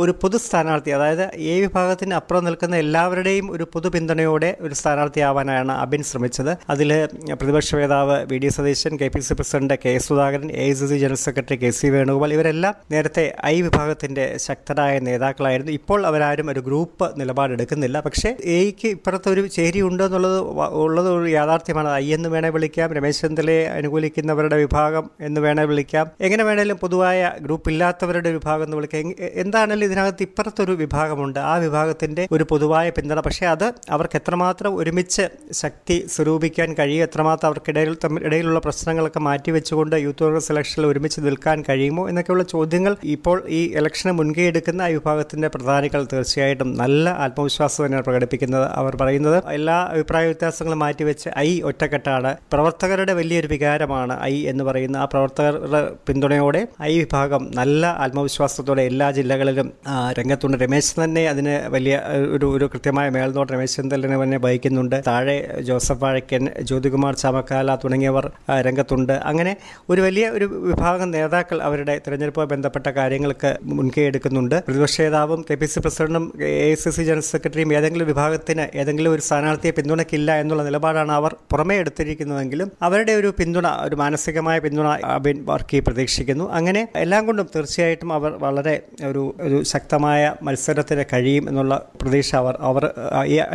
ഒരു 0.00 0.12
പൊതു 0.22 0.38
സ്ഥാനാർത്ഥി 0.46 0.90
അതായത് 0.98 1.24
എ 1.52 1.54
വിഭാഗത്തിന് 1.64 2.14
അപ്പുറം 2.20 2.44
നിൽക്കുന്ന 2.48 2.76
എല്ലാവരുടെയും 2.84 3.46
ഒരു 3.56 3.64
പൊതു 3.74 3.88
പിന്തുണയോടെ 3.94 4.50
ഒരു 4.60 4.74
സ്ഥാനാർത്ഥിയാവാനാണ് 4.74 5.72
അബിൻ 5.84 6.02
ശ്രമിച്ചത്. 6.10 6.52
അതിൽ 6.70 6.90
പ്രതിപക്ഷ 7.32 7.74
നേതാവ് 7.80 8.16
V 8.30 8.36
D 8.44 8.50
Satheesan 8.56 8.94
K 9.00 9.08
P 9.14 9.20
C 9.28 9.34
president 9.34 9.76
K 9.84 9.92
Sudhakaran 10.06 10.48
A 10.64 10.66
C 10.78 10.86
C 10.90 10.96
general 11.02 11.20
secretary 11.26 11.56
K 11.62 11.70
C 11.78 11.88
Venugopal 11.94 12.32
ഇവരെല്ലാം 12.36 12.74
നേരത്തെ 12.92 13.24
ഐ 13.52 13.54
വിഭാഗത്തിന്റെ 13.66 14.24
ശക്തരായ 14.46 14.94
നേതാക്കളായിരുന്നു. 15.08 15.72
ഇപ്പോൾ 15.78 16.00
അവരാരും 16.10 16.50
ഒരു 16.54 16.62
ഗ്രൂപ്പ് 16.68 17.06
നിലപാടെടുക്കുന്നില്ല 17.20 18.00
പക്ഷേ 18.06 18.30
എയ്ക്ക് 18.56 18.88
ഇപ്പുറത്തെ 18.96 19.28
ഒരു 19.34 19.42
ചേരി 19.56 19.80
ഉണ്ട് 19.88 20.02
എന്നുള്ളത് 20.02 20.38
ഉള്ളത് 20.84 21.08
ഒരു 21.16 21.28
യാഥാർത്ഥ്യമാണ്. 21.38 21.90
ഐ 22.02 22.06
എന്ന് 22.14 22.28
വേണേൽ 22.34 22.54
വിളിക്കാം 22.56 22.94
രമേശ് 22.98 23.20
ചെന്നിത്തലയെ 23.20 23.64
അനുകൂലിക്കുന്നവരുടെ 23.78 24.56
വിഭാഗം 24.64 25.04
എന്ന് 25.28 25.40
വേണേൽ 25.46 25.68
വിളിക്കാം. 25.72 26.06
എങ്ങനെ 26.26 26.44
വേണേലും 26.48 26.76
പൊതുവായ 26.84 27.20
ഗ്രൂപ്പ് 27.46 27.70
ഇല്ലാത്തവരുടെ 27.74 28.30
വിഭാഗം 28.36 28.64
എന്ന് 28.64 28.76
വിളിക്കാം. 28.76 29.12
എന്താണെങ്കിലും 29.44 29.86
ഇതിനകത്ത് 29.90 30.22
ഇപ്പുറത്തൊരു 30.28 30.74
വിഭാഗമുണ്ട്. 30.82 31.40
ആ 31.52 31.54
വിഭാഗത്തിന്റെ 31.66 32.22
ഒരു 32.32 32.44
പൊതുവായ 32.50 32.86
പിന്തുണ. 32.96 33.20
പക്ഷേ 33.26 33.46
അത് 33.54 33.66
അവർക്ക് 33.96 34.16
എത്രമാത്രം 34.20 34.72
ഒരുമിച്ച് 34.80 35.24
ശക്തി 35.62 35.95
സ്വരൂപിക്കാൻ 36.14 36.74
കഴിയും. 36.78 37.02
എത്രമാത്രം 37.02 37.48
അവർക്കിടയിൽ 37.48 37.96
ഇടയിലുള്ള 38.24 38.58
പ്രശ്നങ്ങളൊക്കെ 38.58 39.20
മാറ്റിവെച്ചുകൊണ്ട് 39.20 39.96
യൂത്ത് 39.96 40.22
കോൺഗ്രസ് 40.24 40.52
ഇലക്ഷനിൽ 40.52 40.86
ഒരുമിച്ച് 40.86 41.20
നിൽക്കാൻ 41.20 41.64
കഴിയുമോ 41.68 42.08
എന്നൊക്കെയുള്ള 42.08 42.42
ചോദ്യങ്ങൾ 42.42 42.96
ഇപ്പോൾ 43.02 43.42
ഈ 43.48 43.60
ഇലക്ഷന് 43.78 44.12
മുൻകൈ 44.12 44.42
എടുക്കുന്ന 44.42 44.82
ആ 44.82 44.86
വിഭാഗത്തിന്റെ 44.86 45.48
പ്രധാനികൾ 45.48 46.06
തീർച്ചയായിട്ടും 46.12 46.76
നല്ല 46.76 47.08
ആത്മവിശ്വാസം 47.08 47.84
തന്നെയാണ് 47.84 48.04
പ്രകടിപ്പിക്കുന്നത്. 48.04 48.66
അവർ 48.72 48.96
പറയുന്നത് 49.00 49.38
എല്ലാ 49.50 49.76
അഭിപ്രായ 49.92 50.24
വ്യത്യാസങ്ങളും 50.24 50.78
മാറ്റിവെച്ച് 50.78 51.28
ഐ 51.38 51.60
ഒറ്റക്കെട്ടാണ്. 51.60 52.36
പ്രവർത്തകരുടെ 52.52 53.12
വലിയൊരു 53.12 53.46
വികാരമാണ് 53.46 54.20
ഐ 54.22 54.34
എന്ന് 54.46 54.64
പറയുന്ന 54.64 54.96
ആ 54.96 55.04
പ്രവർത്തകരുടെ 55.04 55.88
പിന്തുണയോടെ 56.08 56.66
ഐ 56.82 56.98
വിഭാഗം 56.98 57.50
നല്ല 57.54 57.86
ആത്മവിശ്വാസത്തോടെ 57.86 58.82
എല്ലാ 58.82 59.10
ജില്ലകളിലും 59.10 59.72
രംഗത്തുണ്ട്. 60.18 60.56
രമേശ് 60.64 61.04
തന്നെ 61.04 61.28
അതിന് 61.28 61.70
വലിയ 61.74 62.02
ഒരു 62.36 62.46
ഒരു 62.56 62.70
കൃത്യമായ 62.74 63.08
മേൽനോട്ടം 63.08 63.54
രമേശ് 63.54 63.76
ചന്ദ്രനെ 63.76 64.22
തന്നെ 64.22 64.38
വഹിക്കുന്നുണ്ട്. 64.38 65.02
താഴെ 65.06 65.36
ജോസഫ് 65.60 65.85
വാഴക്കൻ 65.92 66.50
ജ്യോതികുമാർ 66.62 67.14
ചാമക്കാല 67.14 67.74
തുടങ്ങിയവർ 67.74 68.30
രംഗത്തുണ്ട്. 68.66 69.12
അങ്ങനെ 69.12 69.56
ഒരു 69.90 70.00
വലിയ 70.00 70.28
ഒരു 70.28 70.44
വിഭാഗം 70.44 71.10
നേതാക്കൾ 71.10 71.62
അവരുടെ 71.62 72.00
തിരഞ്ഞെടുപ്പുമായി 72.06 72.48
ബന്ധപ്പെട്ട 72.48 72.86
കാര്യങ്ങൾക്ക് 72.86 73.56
മുൻകൈ 73.62 74.02
എടുക്കുന്നുണ്ട്. 74.02 74.62
പ്രതിപക്ഷ 74.66 75.00
നേതാവും 75.00 75.44
കെ 75.50 75.54
പി 75.54 75.66
സി 75.66 75.80
പ്രസിഡന്റും 75.80 76.32
A 76.40 76.70
I 76.70 76.74
C 76.74 76.90
C 76.90 77.02
general 77.02 77.20
സെക്രട്ടറിയും 77.20 77.74
ഏതെങ്കിലും 77.74 78.06
വിഭാഗത്തിന് 78.06 78.66
ഏതെങ്കിലും 78.74 79.12
ഒരു 79.12 79.20
സ്ഥാനാർത്ഥിയെ 79.20 79.70
പിന്തുണയ്ക്കില്ല 79.70 80.34
എന്നുള്ള 80.40 80.64
നിലപാടാണ് 80.64 81.12
അവർ 81.12 81.34
പുറമേ 81.50 81.76
എടുത്തിരിക്കുന്നതെങ്കിലും 81.76 82.72
അവരുടെ 82.82 83.12
ഒരു 83.12 83.34
പിന്തുണ 83.38 83.66
ഒരു 83.66 83.96
മാനസികമായ 83.96 84.58
പിന്തുണ 84.58 84.88
അബിൻ 84.88 85.44
വർക്കി 85.44 85.80
പ്രതീക്ഷിക്കുന്നു. 85.80 86.50
അങ്ങനെ 86.50 86.88
എല്ലാം 86.96 87.26
കൊണ്ടും 87.26 87.48
തീർച്ചയായിട്ടും 87.56 88.12
അവർ 88.12 88.32
വളരെ 88.32 88.82
ഒരു 89.04 89.34
ഒരു 89.40 89.62
ശക്തമായ 89.62 90.34
മത്സരത്തിന് 90.42 91.04
കഴിയും 91.12 91.48
എന്നുള്ള 91.48 91.86
പ്രതീക്ഷ 92.02 92.34
അവർ 92.34 92.54
അവർ 92.60 92.92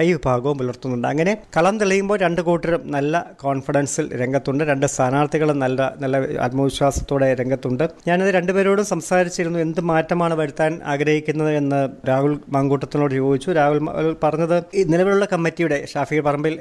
ഈ 0.01 0.11
വിഭാഗവും 0.13 0.57
പുലർത്തുന്നുണ്ട്. 0.57 1.07
അങ്ങനെ 1.07 1.37
കളം 1.57 1.79
തെളിയുമ്പോൾ 1.79 2.17
രണ്ട് 2.23 2.41
കൂട്ടരും 2.47 2.81
നല്ല 2.95 3.23
കോൺഫിഡൻസിൽ 3.43 4.05
രംഗത്തുണ്ട്. 4.21 4.63
രണ്ട് 4.71 4.85
സ്ഥാനാർത്ഥികളും 4.93 5.57
നല്ല 5.63 5.79
നല്ല 6.03 6.17
ആത്മവിശ്വാസത്തോടെ 6.45 7.27
രംഗത്തുണ്ട്. 7.41 7.85
ഞാനത് 8.07 8.31
രണ്ടുപേരോടും 8.37 8.85
സംസാരിച്ചിരുന്നു. 8.93 9.59
എന്ത് 9.65 9.81
മാറ്റമാണ് 9.91 10.35
വരുത്താൻ 10.41 10.71
ആഗ്രഹിക്കുന്നത് 10.93 11.51
എന്ന് 11.61 11.79
രാഹുൽ 12.09 12.33
മാങ്കൂട്ടത്തിനോട് 12.55 13.15
ചോദിച്ചു. 13.21 13.49
രാഹുൽ 13.59 13.79
പറഞ്ഞത് 14.23 14.57
ഈ 14.79 14.83
നിലവിലുള്ള 14.93 15.27
കമ്മിറ്റിയുടെ 15.33 15.79
ഷാഫി 15.93 16.19
പറമ്പിൽ 16.27 16.55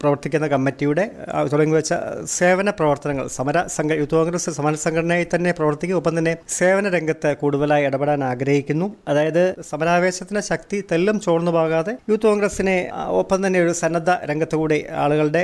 പ്രവർത്തിക്കുന്ന 0.00 0.46
കമ്മിറ്റിയുടെ 0.54 1.04
തുടങ്ങി 1.52 1.74
വെച്ച 1.78 1.94
സേവന 2.38 2.70
പ്രവർത്തനങ്ങൾ 2.78 3.26
സമര 3.38 3.58
സംഘ 3.76 3.92
യൂത്ത് 4.00 4.16
കോൺഗ്രസ് 4.18 4.50
സമര 4.58 4.74
സംഘടനയിൽ 4.86 5.28
തന്നെ 5.34 5.50
പ്രവർത്തിക്കും. 5.58 5.96
ഒപ്പം 6.00 6.14
തന്നെ 6.18 6.34
സേവന 6.58 6.88
രംഗത്ത് 6.96 7.30
കൂടുതലായി 7.42 7.84
ഇടപെടാൻ 7.88 8.20
ആഗ്രഹിക്കുന്നു. 8.32 8.86
അതായത് 9.10 9.42
സമരാവേശത്തിന് 9.70 10.42
ശക്തി 10.50 10.78
തെല്ലും 10.92 11.16
ചോർന്നു 11.26 11.52
പോകാതെ 11.56 11.92
യൂത്ത് 12.10 12.26
കോൺഗ്രസിനെ 12.28 12.76
ഒപ്പം 13.20 13.38
തന്നെ 13.46 13.58
ഒരു 13.64 13.72
സന്നദ്ധ 13.82 14.10
രംഗത്തുകൂടി 14.30 14.78
ആളുകളുടെ 15.04 15.42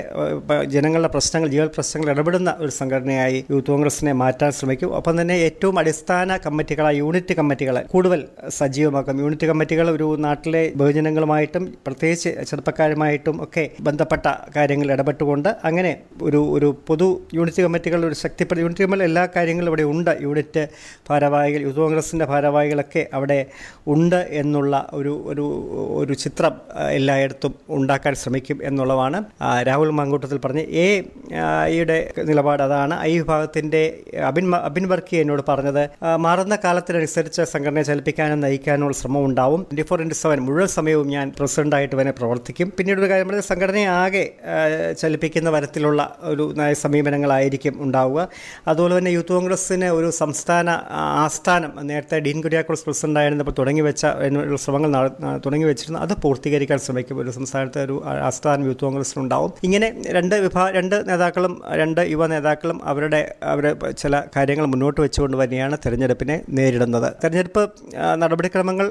ജനങ്ങളുടെ 0.74 1.08
പ്രശ്നങ്ങൾ 1.08 1.48
ജീവൽ 1.48 1.70
പ്രശ്നങ്ങൾ 1.76 2.10
ഇടപെടുന്ന 2.10 2.50
ഒരു 2.58 2.72
സംഘടനയായി 2.78 3.44
യൂത്ത് 3.50 3.70
കോൺഗ്രസിനെ 3.70 4.12
മാറ്റാൻ 4.12 4.50
ശ്രമിക്കും. 4.50 4.96
ഒപ്പം 4.96 5.20
തന്നെ 5.20 5.34
ഏറ്റവും 5.34 5.78
അടിസ്ഥാന 5.78 6.36
കമ്മിറ്റികളായ 6.46 6.94
യൂണിറ്റ് 6.96 7.34
കമ്മിറ്റികളെ 7.34 7.82
കൂടുതൽ 7.92 8.24
സജീവമാക്കും. 8.48 9.20
യൂണിറ്റ് 9.20 9.46
കമ്മിറ്റികൾ 9.46 9.90
ഒരു 9.90 10.16
നാട്ടിലെ 10.26 10.72
ബഹുജനങ്ങളുമായിട്ടും 10.76 11.64
പ്രത്യേകിച്ച് 11.86 12.30
ചെറുപ്പക്കാരുമായിട്ടും 12.50 13.42
ഒക്കെ 13.44 13.70
ബന്ധപ്പെട്ട 13.80 14.26
കാര്യങ്ങളിൽ 14.56 14.92
ഇടപെട്ടുകൊണ്ട് 14.92 15.48
അങ്ങനെ 15.64 15.92
ഒരു 16.22 16.42
ഒരു 16.56 16.76
പൊതു 16.86 17.22
യൂണിറ്റ് 17.34 17.62
കമ്മിറ്റികൾ 17.62 18.04
ഒരു 18.04 18.14
ശക്തിപ്പെടുത്തി 18.14 18.64
യൂണിറ്റ് 18.64 18.84
കമ്മിറ്റി 18.84 19.04
എല്ലാ 19.04 19.26
കാര്യങ്ങളും 19.36 19.68
ഇവിടെ 19.68 19.82
ഉണ്ട്. 19.82 20.18
യൂണിറ്റ് 20.20 20.68
ഭാരവാഹികൾ 21.08 21.60
യൂത്ത് 21.60 21.80
കോൺഗ്രസിന്റെ 21.80 22.24
ഭാരവാഹികളൊക്കെ 22.24 23.08
അവിടെ 23.14 23.46
ഉണ്ട് 23.86 24.28
എന്നുള്ള 24.30 24.74
ഒരു 24.92 25.14
ഒരു 25.30 25.46
ഒരു 26.00 26.14
ചിത്രം 26.14 26.54
എല്ലായിടത്തും 26.90 27.54
ഉണ്ടാക്കാൻ 27.68 28.14
ശ്രമിക്കും 28.14 28.60
എന്നുള്ളതാണ്. 28.62 29.24
രാഹുൽ 29.68 29.90
മങ്കൂട്ടത്തിൽ 29.90 30.38
പറഞ്ഞ് 30.44 30.64
എ 30.84 30.88
ഐയുടെ 31.62 31.80
യുടെ 31.84 32.22
നിലപാട് 32.28 32.62
അതാണ്. 32.62 32.94
ഐ 33.00 33.18
വിഭാഗത്തിന്റെ 33.18 33.80
അബിൻ 34.28 34.44
അബിൻ 34.56 34.84
ബർക്കി 34.88 35.16
എന്നോട് 35.16 35.42
പറഞ്ഞത് 35.48 35.82
മാറുന്ന 36.16 36.54
കാലത്തിനനുസരിച്ച് 36.64 37.42
സംഘടനയെ 37.42 37.82
ചലിപ്പിക്കാനും 37.82 38.40
നയിക്കാനുള്ള 38.40 38.94
ശ്രമം 39.00 39.24
ഉണ്ടാവും. 39.24 39.60
ട്വന്റി 39.62 39.84
ഫോർ 39.88 40.00
ഇന്റു 40.02 40.14
സെവൻ 40.14 40.38
മുഴുവൻ 40.46 40.66
സമയവും 40.66 41.08
ഞാൻ 41.08 41.32
പ്രസിഡന്റായിട്ട് 41.38 42.00
തന്നെ 42.00 42.12
പ്രവർത്തിക്കും. 42.18 42.72
പിന്നീട് 42.78 43.00
ഒരു 43.00 43.10
കാര്യം 43.10 43.28
പറഞ്ഞാൽ 43.28 43.46
സംഘടനയെ 43.48 43.86
ആകെ 43.86 44.24
ചലിപ്പിക്കുന്ന 45.00 45.56
തരത്തിലുള്ള 45.56 46.00
ഒരു 46.22 46.54
നയ 46.58 46.72
സമീപനങ്ങളായിരിക്കും 46.84 47.82
ഉണ്ടാവുക. 47.82 48.28
അതുപോലെ 48.68 48.98
തന്നെ 48.98 49.10
യൂത്ത് 49.10 49.32
കോൺഗ്രസ്സിന് 49.32 49.84
ഒരു 49.84 50.10
സംസ്ഥാന 50.10 50.68
ആസ്ഥാനം 51.24 51.72
നേരത്തെ 51.90 52.18
ഡീൻ 52.18 52.42
കുര്യാക്കോസ് 52.42 52.84
പ്രസിഡന്റ് 52.84 53.20
ആയിരുന്നപ്പോൾ 53.20 53.56
തുടങ്ങി 53.58 53.80
വെച്ച 53.80 54.06
ശ്രമങ്ങൾ 54.64 54.92
തുടങ്ങി 55.46 55.66
വെച്ചിരുന്നു. 55.66 56.00
അത് 56.00 56.14
പൂർത്തീകരിക്കാൻ 56.22 56.78
ശ്രമിക്കും. 56.78 57.18
ഒരു 57.22 57.30
സംസ്ഥാനത്തെ 57.30 57.84
ഒരു 57.84 58.02
ആസ്ഥാനം 58.28 58.64
യൂത്ത് 58.66 58.84
കോൺഗ്രസ്സിനുണ്ടാവും 59.24 59.52
ഇങ്ങനെ 59.66 59.88
രണ്ട് 60.16 60.34
വിഭാഗ 60.44 60.68
രണ്ട് 60.78 60.96
നേതാക്കളും 61.08 61.52
രണ്ട് 61.80 62.00
യുവ 62.12 62.26
നേതാക്കളും 62.32 62.78
അവരുടെ 62.90 63.20
അവരെ 63.52 63.70
ചില 64.02 64.14
കാര്യങ്ങൾ 64.36 64.66
മുന്നോട്ട് 64.72 65.00
വെച്ചുകൊണ്ട് 65.04 65.36
തന്നെയാണ് 65.42 65.76
തെരഞ്ഞെടുപ്പിനെ 65.84 66.36
നേരിടുന്നത്. 66.58 67.08
തെരഞ്ഞെടുപ്പ് 67.24 67.62
നടപടിക്രമങ്ങൾ 68.22 68.86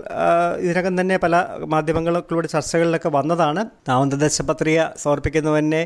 ഇതിനകം 0.65 0.93
തന്നെ 1.01 1.15
പല 1.23 1.33
മാധ്യമങ്ങളിലൂടെ 1.73 2.47
ചർച്ചകളിലൊക്കെ 2.55 3.09
വന്നതാണ്. 3.17 3.63
നാമനിർദ്ദേശ 3.89 4.41
പത്രിക 4.49 4.79
സമർപ്പിക്കുന്നവനെ 5.03 5.81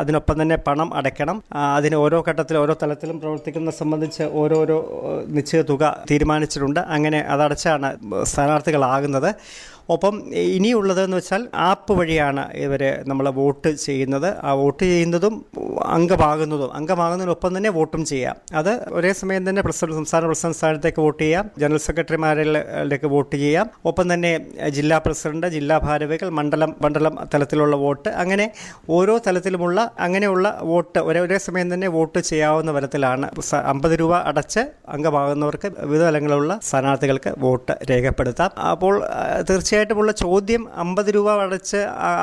അതിനൊപ്പം 0.00 0.36
തന്നെ 0.42 0.58
പണം 0.66 0.88
അടയ്ക്കണം. 1.00 1.36
അതിന് 1.76 1.96
ഓരോ 2.04 2.18
ഘട്ടത്തിൽ 2.28 2.56
ഓരോ 2.62 2.74
തലത്തിലും 2.82 3.16
പ്രവർത്തിക്കുന്ന 3.22 3.70
സംബന്ധിച്ച് 3.80 4.24
ഓരോരോ 4.42 4.78
നിശ്ചയ 5.36 5.62
തുക 5.72 5.84
തീരുമാനിച്ചിട്ടുണ്ട്. 6.10 6.80
അങ്ങനെ 6.96 7.20
അതടച്ചാണ് 7.34 7.90
സ്ഥാനാർത്ഥികളാകുന്നത്. 8.32 9.30
ഒപ്പം 9.94 10.14
ഇനിയുള്ളതെന്ന് 10.54 11.16
വെച്ചാൽ 11.16 11.42
ആപ്പ് 11.68 11.92
വഴിയാണ് 11.92 12.44
ഇവർ 12.54 12.82
നമ്മൾ 13.06 13.26
വോട്ട് 13.30 13.70
ചെയ്യുന്നത്. 13.76 14.28
ആ 14.42 14.52
വോട്ട് 14.52 14.82
ചെയ്യുന്നതും 14.84 15.34
അംഗമാകുന്നതും 15.86 16.74
അംഗമാകുന്നതിനൊപ്പം 16.74 17.56
തന്നെ 17.56 17.70
വോട്ടും 17.70 18.04
ചെയ്യാം. 18.04 18.36
അത് 18.54 18.72
ഒരേ 18.90 19.12
സമയം 19.12 19.48
തന്നെ 19.48 19.62
പ്രസിഡന്റ് 19.62 19.96
സംസ്ഥാന 19.96 20.26
പ്രസിഡന്റ് 20.26 20.56
സ്ഥാനത്തേക്ക് 20.56 21.00
വോട്ട് 21.02 21.22
ചെയ്യാം 21.22 21.50
ജനറൽ 21.58 21.78
സെക്രട്ടറിമാരിലേക്ക് 21.78 23.06
വോട്ട് 23.06 23.36
ചെയ്യാം. 23.36 23.70
ഒപ്പം 23.84 24.14
തന്നെ 24.14 24.32
ജില്ലാ 24.68 24.98
പ്രസിഡന്റ് 24.98 25.46
ജില്ലാ 25.46 25.78
ഭാരവികൾ 25.78 26.28
മണ്ഡലം 26.28 26.74
മണ്ഡലം 26.82 27.16
തലത്തിലുള്ള 27.34 27.76
വോട്ട് 27.76 28.08
അങ്ങനെ 28.22 28.46
ഓരോ 28.90 29.18
തലത്തിലുമുള്ള 29.26 29.90
അങ്ങനെയുള്ള 30.00 30.58
വോട്ട് 30.62 30.98
ഒരേ 30.98 31.20
ഒരേ 31.20 31.38
സമയം 31.38 31.74
തന്നെ 31.74 31.88
വോട്ട് 31.88 32.18
ചെയ്യാവുന്ന 32.30 32.76
തരത്തിലാണ് 32.76 33.26
അമ്പത് 33.72 34.00
രൂപ 34.00 34.14
അടച്ച് 34.30 34.60
അംഗമാകുന്നവർക്ക് 34.88 35.70
വിവിധ 35.80 36.02
തലങ്ങളിലുള്ള 36.02 36.58
സ്ഥാനാർത്ഥികൾക്ക് 36.62 37.34
വോട്ട് 37.38 37.72
രേഖപ്പെടുത്താം. 37.90 38.50
അപ്പോൾ 38.70 38.94
ആ, 39.04 39.40
തീർച്ചയായിട്ടുമുള്ള 39.80 40.12
ചോദ്യം 40.24 40.62
അമ്പത് 40.82 41.08
രൂപ 41.16 41.28
അടച്ച് 41.44 41.80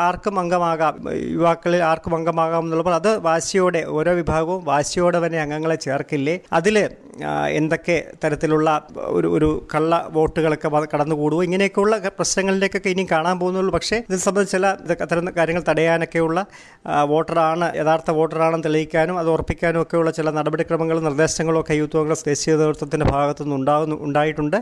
ആർക്കും 0.07 0.35
അംഗമാകാം. 0.41 0.95
യുവാക്കളിൽ 1.35 1.81
ആർക്കും 1.89 2.13
അംഗമാകാം 2.17 2.63
എന്നുള്ളപ്പോൾ 2.65 2.95
അത് 2.99 3.09
വാശിയോടെ 3.27 3.81
ഓരോ 3.97 4.11
വിഭാഗവും 4.19 4.61
വാശിയോടെ 4.71 5.19
തന്നെ 5.25 5.39
അംഗങ്ങളെ 5.45 5.77
ചേർക്കില്ലേ? 5.85 6.35
അതിൽ 6.57 6.75
എന്തൊക്കെ 7.59 7.95
തരത്തിലുള്ള 8.23 8.67
ഒരു 9.17 9.27
ഒരു 9.37 9.49
കള്ള 9.73 9.91
വോട്ടുകളൊക്കെ 10.17 10.69
കടന്നു 10.69 10.89
കടന്നുകൂടുമോ 10.93 11.41
ഇങ്ങനെയൊക്കെയുള്ള 11.47 11.95
പ്രശ്നങ്ങളിലേക്കൊക്കെ 12.17 12.89
ഇനിയും 12.93 13.07
കാണാൻ 13.13 13.35
പോകുന്നുള്ളൂ. 13.41 13.71
പക്ഷേ 13.77 13.97
ഇത് 14.09 14.17
സംബന്ധിച്ച് 14.25 14.55
ചില 14.57 14.67
അത്തരം 15.05 15.31
കാര്യങ്ങൾ 15.37 15.63
തടയാനൊക്കെയുള്ള 15.69 16.39
വോട്ടറാണ് 17.11 17.67
യഥാർത്ഥ 17.79 18.09
വോട്ടറാണെന്ന് 18.19 18.65
തെളിയിക്കാനും 18.67 19.17
അത് 19.21 19.29
ഉറപ്പിക്കാനും 19.35 19.79
ഒക്കെയുള്ള 19.83 20.11
ചില 20.19 20.31
നടപടിക്രമങ്ങളും 20.39 21.03
നിർദ്ദേശങ്ങളും 21.09 21.59
ഒക്കെ 21.63 21.75
യൂത്ത് 21.81 21.97
കോൺഗ്രസ് 21.99 22.25
ദേശീയ 22.31 22.53
നേതൃത്വത്തിന്റെ 22.61 23.07
ഭാഗത്തുനിന്ന് 23.15 23.57
ഉണ്ടാകുന്നു 23.61 23.97
ഉണ്ടായിട്ടുണ്ട്. 24.07 24.59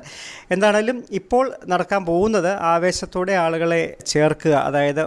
എന്താണേലും 0.55 0.97
ഇപ്പോൾ 1.21 1.45
നടക്കാൻ 1.73 2.01
പോകുന്നത് 2.11 2.51
ആവേശത്തോടെ 2.75 3.33
ആളുകളെ 3.45 3.81
ചേർക്കുക 4.05 4.55
അതായത് 4.67 5.01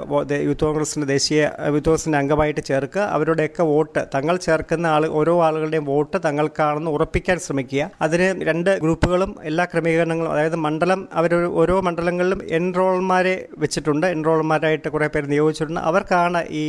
യൂത്ത് 0.49 0.65
കോൺഗ്രസിന്റെ 0.65 1.07
ദേശീയ 1.15 1.43
യൂത്ത് 1.67 1.89
കോൺഗ്രസിന്റെ 1.89 2.19
അംഗമായിട്ട് 2.19 2.63
ചേർക്കുക 2.71 3.03
അവരുടെയൊക്കെ 3.17 3.63
വോട്ട് 3.71 4.01
തങ്ങൾ 4.15 4.37
ചേർക്കുന്ന 4.47 4.87
ആൾ 4.97 5.05
ഓരോ 5.21 5.35
ആളുകളുടെയും 5.47 5.85
വോട്ട് 5.85 6.17
തങ്ങൾക്കാണെന്ന് 6.25 6.91
ഉറപ്പിക്കാൻ 6.97 7.39
ശ്രമിക്കുക. 7.47 7.91
അതിന് 8.03 8.29
രണ്ട് 8.49 8.71
ഗ്രൂപ്പുകളും 8.81 9.31
എല്ലാ 9.45 9.65
ക്രമീകരണങ്ങളും 9.65 10.33
അതായത് 10.33 10.57
മണ്ഡലം 10.67 11.01
അവർ 11.13 11.35
ഓരോ 11.61 11.77
മണ്ഡലങ്ങളിലും 11.81 12.41
എൻറോൾമാരെ 12.59 13.35
വെച്ചിട്ടുണ്ട്. 13.59 14.07
എൻറോൾമാരായിട്ട് 14.17 14.89
കുറേ 14.95 15.07
പേര് 15.07 15.29
നിയോഗിച്ചിട്ടുണ്ട്. 15.31 15.81
അവർക്കാണ് 15.91 16.43
ഈ 16.63 16.65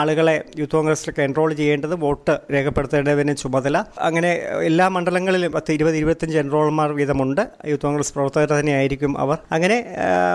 ആളുകളെ 0.00 0.36
യൂത്ത് 0.58 0.76
കോൺഗ്രസിലൊക്കെ 0.76 1.22
എൻറോൾ 1.28 1.50
ചെയ്യേണ്ടത് 1.60 1.94
വോട്ട് 2.04 2.34
രേഖപ്പെടുത്തേണ്ടതിന് 2.52 3.36
ചുമതല. 3.36 3.76
അങ്ങനെ 4.08 4.32
എല്ലാ 4.70 4.88
മണ്ഡലങ്ങളിലും 4.96 5.52
പത്ത് 5.52 5.72
ഇരുപത് 5.72 5.96
ഇരുപത്തഞ്ച് 5.96 6.38
എൻറോൾമാർ 6.44 6.92
വീതമുണ്ട്. 7.00 7.42
യൂത്ത് 7.66 7.86
കോൺഗ്രസ് 7.86 8.14
പ്രവർത്തകർ 8.14 8.50
തന്നെയായിരിക്കും 8.58 9.12
അവർ. 9.24 9.38
അങ്ങനെ 9.52 9.78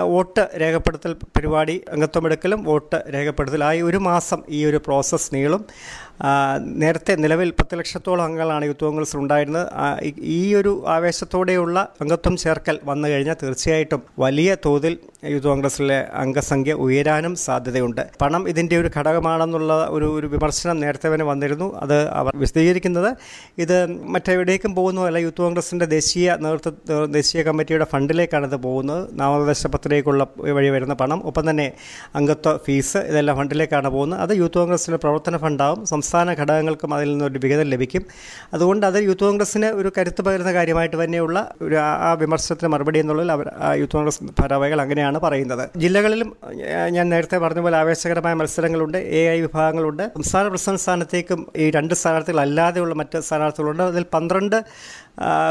വോട്ട് 0.00 0.48
രേഖപ്പെടുത്തൽ 0.60 1.12
പരിപാടി 1.12 1.84
അംഗത്വമെടുക്കലും 1.92 2.64
വോട്ട് 2.64 3.04
രേഖപ്പെടുത്തൽ. 3.14 3.64
ആയി 3.64 3.80
ഒരു 3.80 3.96
മാസം 3.96 4.42
ഈ 4.48 4.64
ഒരു 4.64 4.76
പ്രോസസ്സ് 4.76 5.34
നീളും. 5.34 5.64
നേരത്തെ 6.58 7.14
നിലവിൽ 7.14 7.50
പത്ത് 7.50 7.78
ലക്ഷത്തോളം 7.78 8.24
അംഗങ്ങളാണ് 8.24 8.64
യൂത്ത് 8.64 8.84
കോൺഗ്രസ് 8.84 9.16
ഉണ്ടായിരുന്നത്. 9.16 9.66
ഈ- 10.18 10.54
ഒരു 10.54 10.84
ആവേശത്തോടെയുള്ള 10.88 11.88
അംഗത്വം 12.00 12.36
ചേർക്കൽ 12.36 12.78
വന്നു 12.84 13.08
കഴിഞ്ഞാൽ 13.08 13.36
തീർച്ചയായിട്ടും 13.42 14.02
വലിയ 14.18 14.56
തോതിൽ 14.64 14.98
യൂത്ത് 15.24 15.46
കോൺഗ്രസിലെ 15.46 16.06
അംഗസംഖ്യ 16.14 16.72
ഉയരാനും 16.72 17.34
സാധ്യതയുണ്ട്. 17.34 18.00
പണം 18.20 18.48
ഇതിന്റെ 18.48 18.80
ഒരു 18.80 18.90
ഘടകമാണെന്നുള്ള 18.98 19.86
ഒരു 19.90 20.04
ഒരു 20.04 20.26
വിമർശനം 20.26 20.80
നേരത്തെ 20.80 21.14
തന്നെ 21.14 21.24
വന്നിരുന്നു. 21.24 21.80
അത് 21.80 22.08
അവർ 22.08 22.36
വിശദീകരിക്കുന്നത് 22.36 23.16
ഇത് 23.58 23.86
മറ്റെവിടേക്കും 23.86 24.74
പോകുന്നതല്ല 24.74 25.18
യൂത്ത് 25.18 25.42
കോൺഗ്രസിന്റെ 25.42 25.84
ദേശീയ 25.84 26.36
നേതൃത്വ 26.40 27.06
ദേശീയ 27.06 27.42
കമ്മിറ്റിയുടെ 27.42 27.84
ഫണ്ടിലേക്കാണ് 27.84 28.46
ഇത് 28.46 28.56
പോകുന്നത്. 28.56 29.08
നാമനിർദ്ദേശ 29.12 29.66
പത്രികയ്ക്കുള്ള 29.66 30.26
വഴി 30.38 30.68
വരുന്ന 30.68 30.94
പണം 30.94 31.26
ഒപ്പം 31.26 31.50
തന്നെ 31.50 31.72
അംഗത്വ 32.14 32.56
ഫീസ് 32.56 32.96
ഇതെല്ലാം 32.96 33.36
ഫണ്ടിലേക്കാണ് 33.36 33.88
പോകുന്നത്. 33.88 34.20
അത് 34.20 34.30
യൂത്ത് 34.30 34.54
കോൺഗ്രസിന്റെ 34.54 34.96
പ്രവർത്തന 34.96 35.36
ഫണ്ടാവും 35.36 35.86
സംസ്ഥാന 35.86 36.11
ഘടകങ്ങൾക്കും 36.20 36.94
അതിൽ 36.94 37.10
നിന്നൊരു 37.10 37.40
വിഹിതം 37.44 37.62
ലഭിക്കും. 37.62 38.02
അതുകൊണ്ട് 38.54 38.86
അത് 38.86 38.94
യൂത്ത് 38.94 39.20
കോൺഗ്രസ്സിന് 39.20 39.66
ഒരു 39.66 39.92
കരുത്ത് 39.98 40.22
പകരുന്ന 40.22 40.52
കാര്യമായിട്ട് 40.52 41.04
തന്നെയുള്ള 41.04 41.54
ഒരു 41.62 41.74
ആ- 41.74 42.12
വിമർശനത്തിന് 42.12 42.68
മറുപടി 42.68 42.98
എന്നുള്ളതിൽ 42.98 43.32
അവർ 43.32 43.50
യൂത്ത് 43.74 43.92
കോൺഗ്രസ് 43.92 44.24
ഭാരവാഹികൾ 44.24 44.80
അങ്ങനെയാണ് 44.80 45.20
പറയുന്നത്. 45.20 45.68
ജില്ലകളിലും 45.76 46.36
ഞാൻ 46.88 47.08
നേരത്തെ 47.08 47.38
പറഞ്ഞ 47.38 47.60
പോലെ 47.60 47.78
ആവേശകരമായ 47.78 48.34
മത്സരങ്ങളുണ്ട് 48.34 48.98
എ 48.98 49.28
ഐ 49.28 49.40
വിഭാഗങ്ങളുണ്ട്. 49.40 50.02
സംസ്ഥാന 50.02 50.48
പ്രസിഡന്റ് 50.48 50.80
സ്ഥാനത്തേക്കും 50.80 51.46
ഈ 51.56 51.70
രണ്ട് 51.70 51.94
സ്ഥാനാർത്ഥികൾ 51.94 52.40
അല്ലാതെയുള്ള 52.40 52.94
മറ്റ് 52.94 53.20
സ്ഥാനാർത്ഥികളുണ്ട്. 53.20 53.82
അതിൽ 53.82 54.04
പന്ത്രണ്ട് 54.14 54.64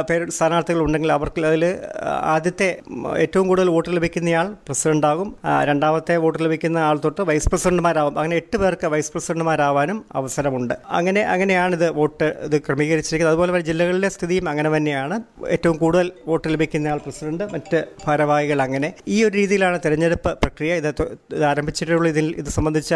പേര് 0.09 0.31
സ്ഥാനാർത്ഥികൾ 0.31 0.81
ഉണ്ടെങ്കിൽ 0.83 1.11
അവർക്ക് 1.11 1.45
അതിൽ 1.45 1.77
ആദ്യത്തെ 2.03 2.79
ഏറ്റവും 3.17 3.47
കൂടുതൽ 3.47 3.69
വോട്ട് 3.69 3.97
ലഭിക്കുന്നയാൾ 3.97 4.55
പ്രസിഡന്റാകും. 4.67 5.35
രണ്ടാമത്തെ 5.63 6.17
വോട്ട് 6.17 6.45
ലഭിക്കുന്ന 6.45 6.77
ആൾ 6.77 6.99
തൊട്ട് 7.03 7.21
വൈസ് 7.21 7.49
പ്രസിഡന്റുമാരാകും 7.49 8.19
അങ്ങനെ 8.19 8.35
എട്ട് 8.35 8.57
പേർക്ക് 8.57 8.87
വൈസ് 8.87 9.11
പ്രസിഡന്റുമാരാവാനും 9.11 10.05
അവസരമുണ്ട്. 10.15 10.73
അങ്ങനെ 10.89 11.21
അങ്ങനെയാണിത് 11.21 11.91
വോട്ട് 11.91 12.23
ഇത് 12.23 12.61
ക്രമീകരിച്ചിരിക്കുന്നത്. 12.61 13.33
അതുപോലെ 13.33 13.59
ജില്ലകളിലെ 13.59 14.09
സ്ഥിതിയും 14.09 14.49
അങ്ങനെ 14.49 14.77
തന്നെയാണ്. 14.77 15.21
ഏറ്റവും 15.47 15.77
കൂടുതൽ 15.77 16.11
വോട്ട് 16.27 16.47
ലഭിക്കുന്നയാൾ 16.47 16.97
പ്രസിഡന്റ് 16.97 17.43
മറ്റ് 17.53 17.85
ഭാരവാഹികൾ 18.07 18.61
അങ്ങനെ. 18.61 18.93
ഈ 19.07 19.23
ഒരു 19.23 19.33
രീതിയിലാണ് 19.37 19.79
തെരഞ്ഞെടുപ്പ് 19.85 20.33
പ്രക്രിയ. 20.33 20.75
ഇത് 20.75 20.87
ഇത് 21.33 21.45
ആരംഭിച്ചിട്ടുള്ള 21.45 22.09
ഇതിൽ 22.09 22.35
ഇത് 22.37 22.49
സംബന്ധിച്ച 22.49 22.93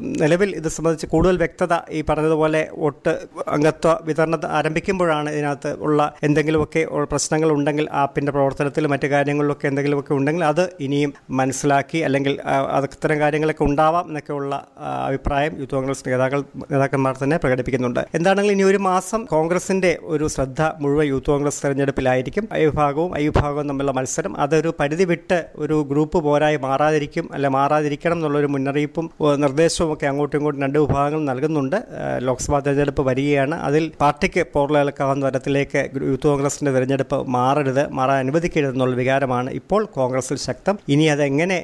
നിലവിൽ 0.00 0.56
ഇത് 0.56 0.68
സംബന്ധിച്ച് 0.68 1.06
കൂടുതൽ 1.06 1.36
വ്യക്തത 1.36 1.74
ഈ 1.90 2.02
പറഞ്ഞതുപോലെ 2.02 2.68
വോട്ട് 2.72 3.18
അംഗത്വ 3.48 3.98
വിതരണം 4.02 4.40
ആരംഭിക്കുമ്പോഴാണ് 4.46 5.30
ഇതിനകത്ത് 5.30 5.49
ഉള്ള 5.78 6.14
എന്തെങ്കിലുമൊക്കെ 6.22 6.86
പ്രശ്നങ്ങൾ 7.04 7.50
ഉണ്ടെങ്കിൽ 7.50 7.88
ആപ്പിന്റെ 7.92 8.32
പ്രവർത്തനത്തിൽ 8.32 8.86
മറ്റു 8.86 9.06
കാര്യങ്ങളിലൊക്കെ 9.06 9.66
എന്തെങ്കിലുമൊക്കെ 9.68 10.12
ഉണ്ടെങ്കിൽ 10.14 10.44
അത് 10.44 10.70
ഇനിയും 10.80 11.12
മനസ്സിലാക്കി 11.30 11.98
അല്ലെങ്കിൽ 11.98 12.38
അത്തരം 12.46 13.20
കാര്യങ്ങളൊക്കെ 13.20 13.64
ഉണ്ടാവാം 13.64 14.08
എന്നൊക്കെയുള്ള 14.08 14.66
അഭിപ്രായം 15.06 15.58
യൂത്ത് 15.58 15.74
കോൺഗ്രസ് 15.74 16.04
നേതാക്കൾ 16.08 16.40
നേതാക്കന്മാർ 16.72 17.16
തന്നെ 17.22 17.36
പ്രകടിപ്പിക്കുന്നുണ്ട്. 17.36 18.00
എന്താണെങ്കിലും 18.14 18.54
ഇനി 18.54 18.62
ഒരു 18.62 18.76
മാസം 18.76 19.24
കോൺഗ്രസിന്റെ 19.24 19.98
ഒരു 20.02 20.26
ശ്രദ്ധ 20.28 20.62
മുഴുവൻ 20.80 21.06
യൂത്ത് 21.06 21.26
കോൺഗ്രസ് 21.26 21.62
തെരഞ്ഞെടുപ്പിലായിരിക്കും. 21.64 22.48
ഐ 22.54 22.64
വിഭാഗവും 22.64 23.16
ഐ 23.18 23.26
വിഭാഗവും 23.26 23.68
തമ്മിലുള്ള 23.68 23.92
മത്സരം 23.92 24.40
അതൊരു 24.40 24.74
പരിധി 24.80 25.04
വിട്ട് 25.04 25.44
ഒരു 25.56 25.86
ഗ്രൂപ്പ് 25.90 26.18
പോരായി 26.18 26.56
മാറാതിരിക്കും 26.56 27.30
അല്ല 27.34 27.48
മാറാതിരിക്കണം 27.48 28.16
എന്നുള്ളൊരു 28.16 28.46
മുന്നറിയിപ്പും 28.46 29.10
നിർദ്ദേശവും 29.36 29.92
ഒക്കെ 29.92 30.06
അങ്ങോട്ടും 30.06 30.38
ഇങ്ങോട്ടും 30.38 30.62
രണ്ട് 30.62 30.78
വിഭാഗങ്ങൾ 30.78 31.20
നൽകുന്നുണ്ട്. 31.24 31.76
ലോക്സഭാ 32.18 32.58
തെരഞ്ഞെടുപ്പ് 32.58 33.02
വരികയാണ്. 33.02 33.54
അതിൽ 33.54 33.92
പാർട്ടിക്ക് 34.00 34.44
പോർലേൽക്കാവുന്ന 34.52 35.26
തരത്തിലേക്ക് 35.40 35.80
യൂത്ത് 36.02 36.26
കോൺഗ്രസിന്റെ 36.28 36.70
തെരഞ്ഞെടുപ്പ് 36.72 37.18
മാറരുത് 37.34 37.82
മാറാൻ 37.98 38.18
അനുവദിക്കരുതെന്നുള്ള 38.24 38.94
വികാരമാണ് 38.96 39.50
ഇപ്പോൾ 39.58 39.82
കോൺഗ്രസിൽ 39.96 40.38
ശക്തം. 40.48 40.74
ഇനി 40.88 41.04
അതെങ്ങനെ 41.14 41.58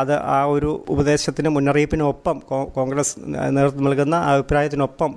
അത് 0.00 0.14
ആ 0.36 0.38
ഒരു 0.54 0.70
ഉപദേശത്തിനും 0.94 1.54
മുന്നറിയിപ്പിനൊപ്പം 1.54 2.42
കോൺഗ്രസ് 2.76 3.14
നേതൃത്വം 3.56 3.84
നൽകുന്ന 3.84 4.16
അഭിപ്രായത്തിനൊപ്പം 4.32 5.14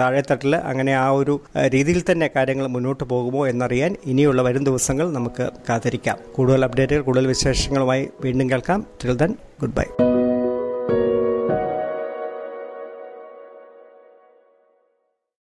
താഴെത്തട്ടിൽ 0.00 0.54
അങ്ങനെ 0.56 0.94
ആ 1.04 1.08
ഒരു 1.20 1.36
രീതിയിൽ 1.74 2.02
തന്നെ 2.10 2.30
കാര്യങ്ങൾ 2.36 2.66
മുന്നോട്ട് 2.76 3.04
പോകുമോ 3.04 3.42
എന്നറിയാൻ 3.52 3.94
ഇനിയുള്ള 4.04 4.42
വരും 4.48 4.64
ദിവസങ്ങൾ 4.70 5.06
നമുക്ക് 5.18 5.46
കാത്തിരിക്കാം. 5.68 6.18
കൂടുതൽ 6.36 6.64
അപ്ഡേറ്റുകൾ 6.64 7.04
കൂടുതൽ 7.08 7.26
വിശേഷങ്ങളുമായി 7.34 8.04
വീണ്ടും 8.24 8.50
കേൾക്കാം. 8.50 8.80
Till 9.02 9.16
then 9.24 9.32
good 9.62 9.76
bye 9.80 9.88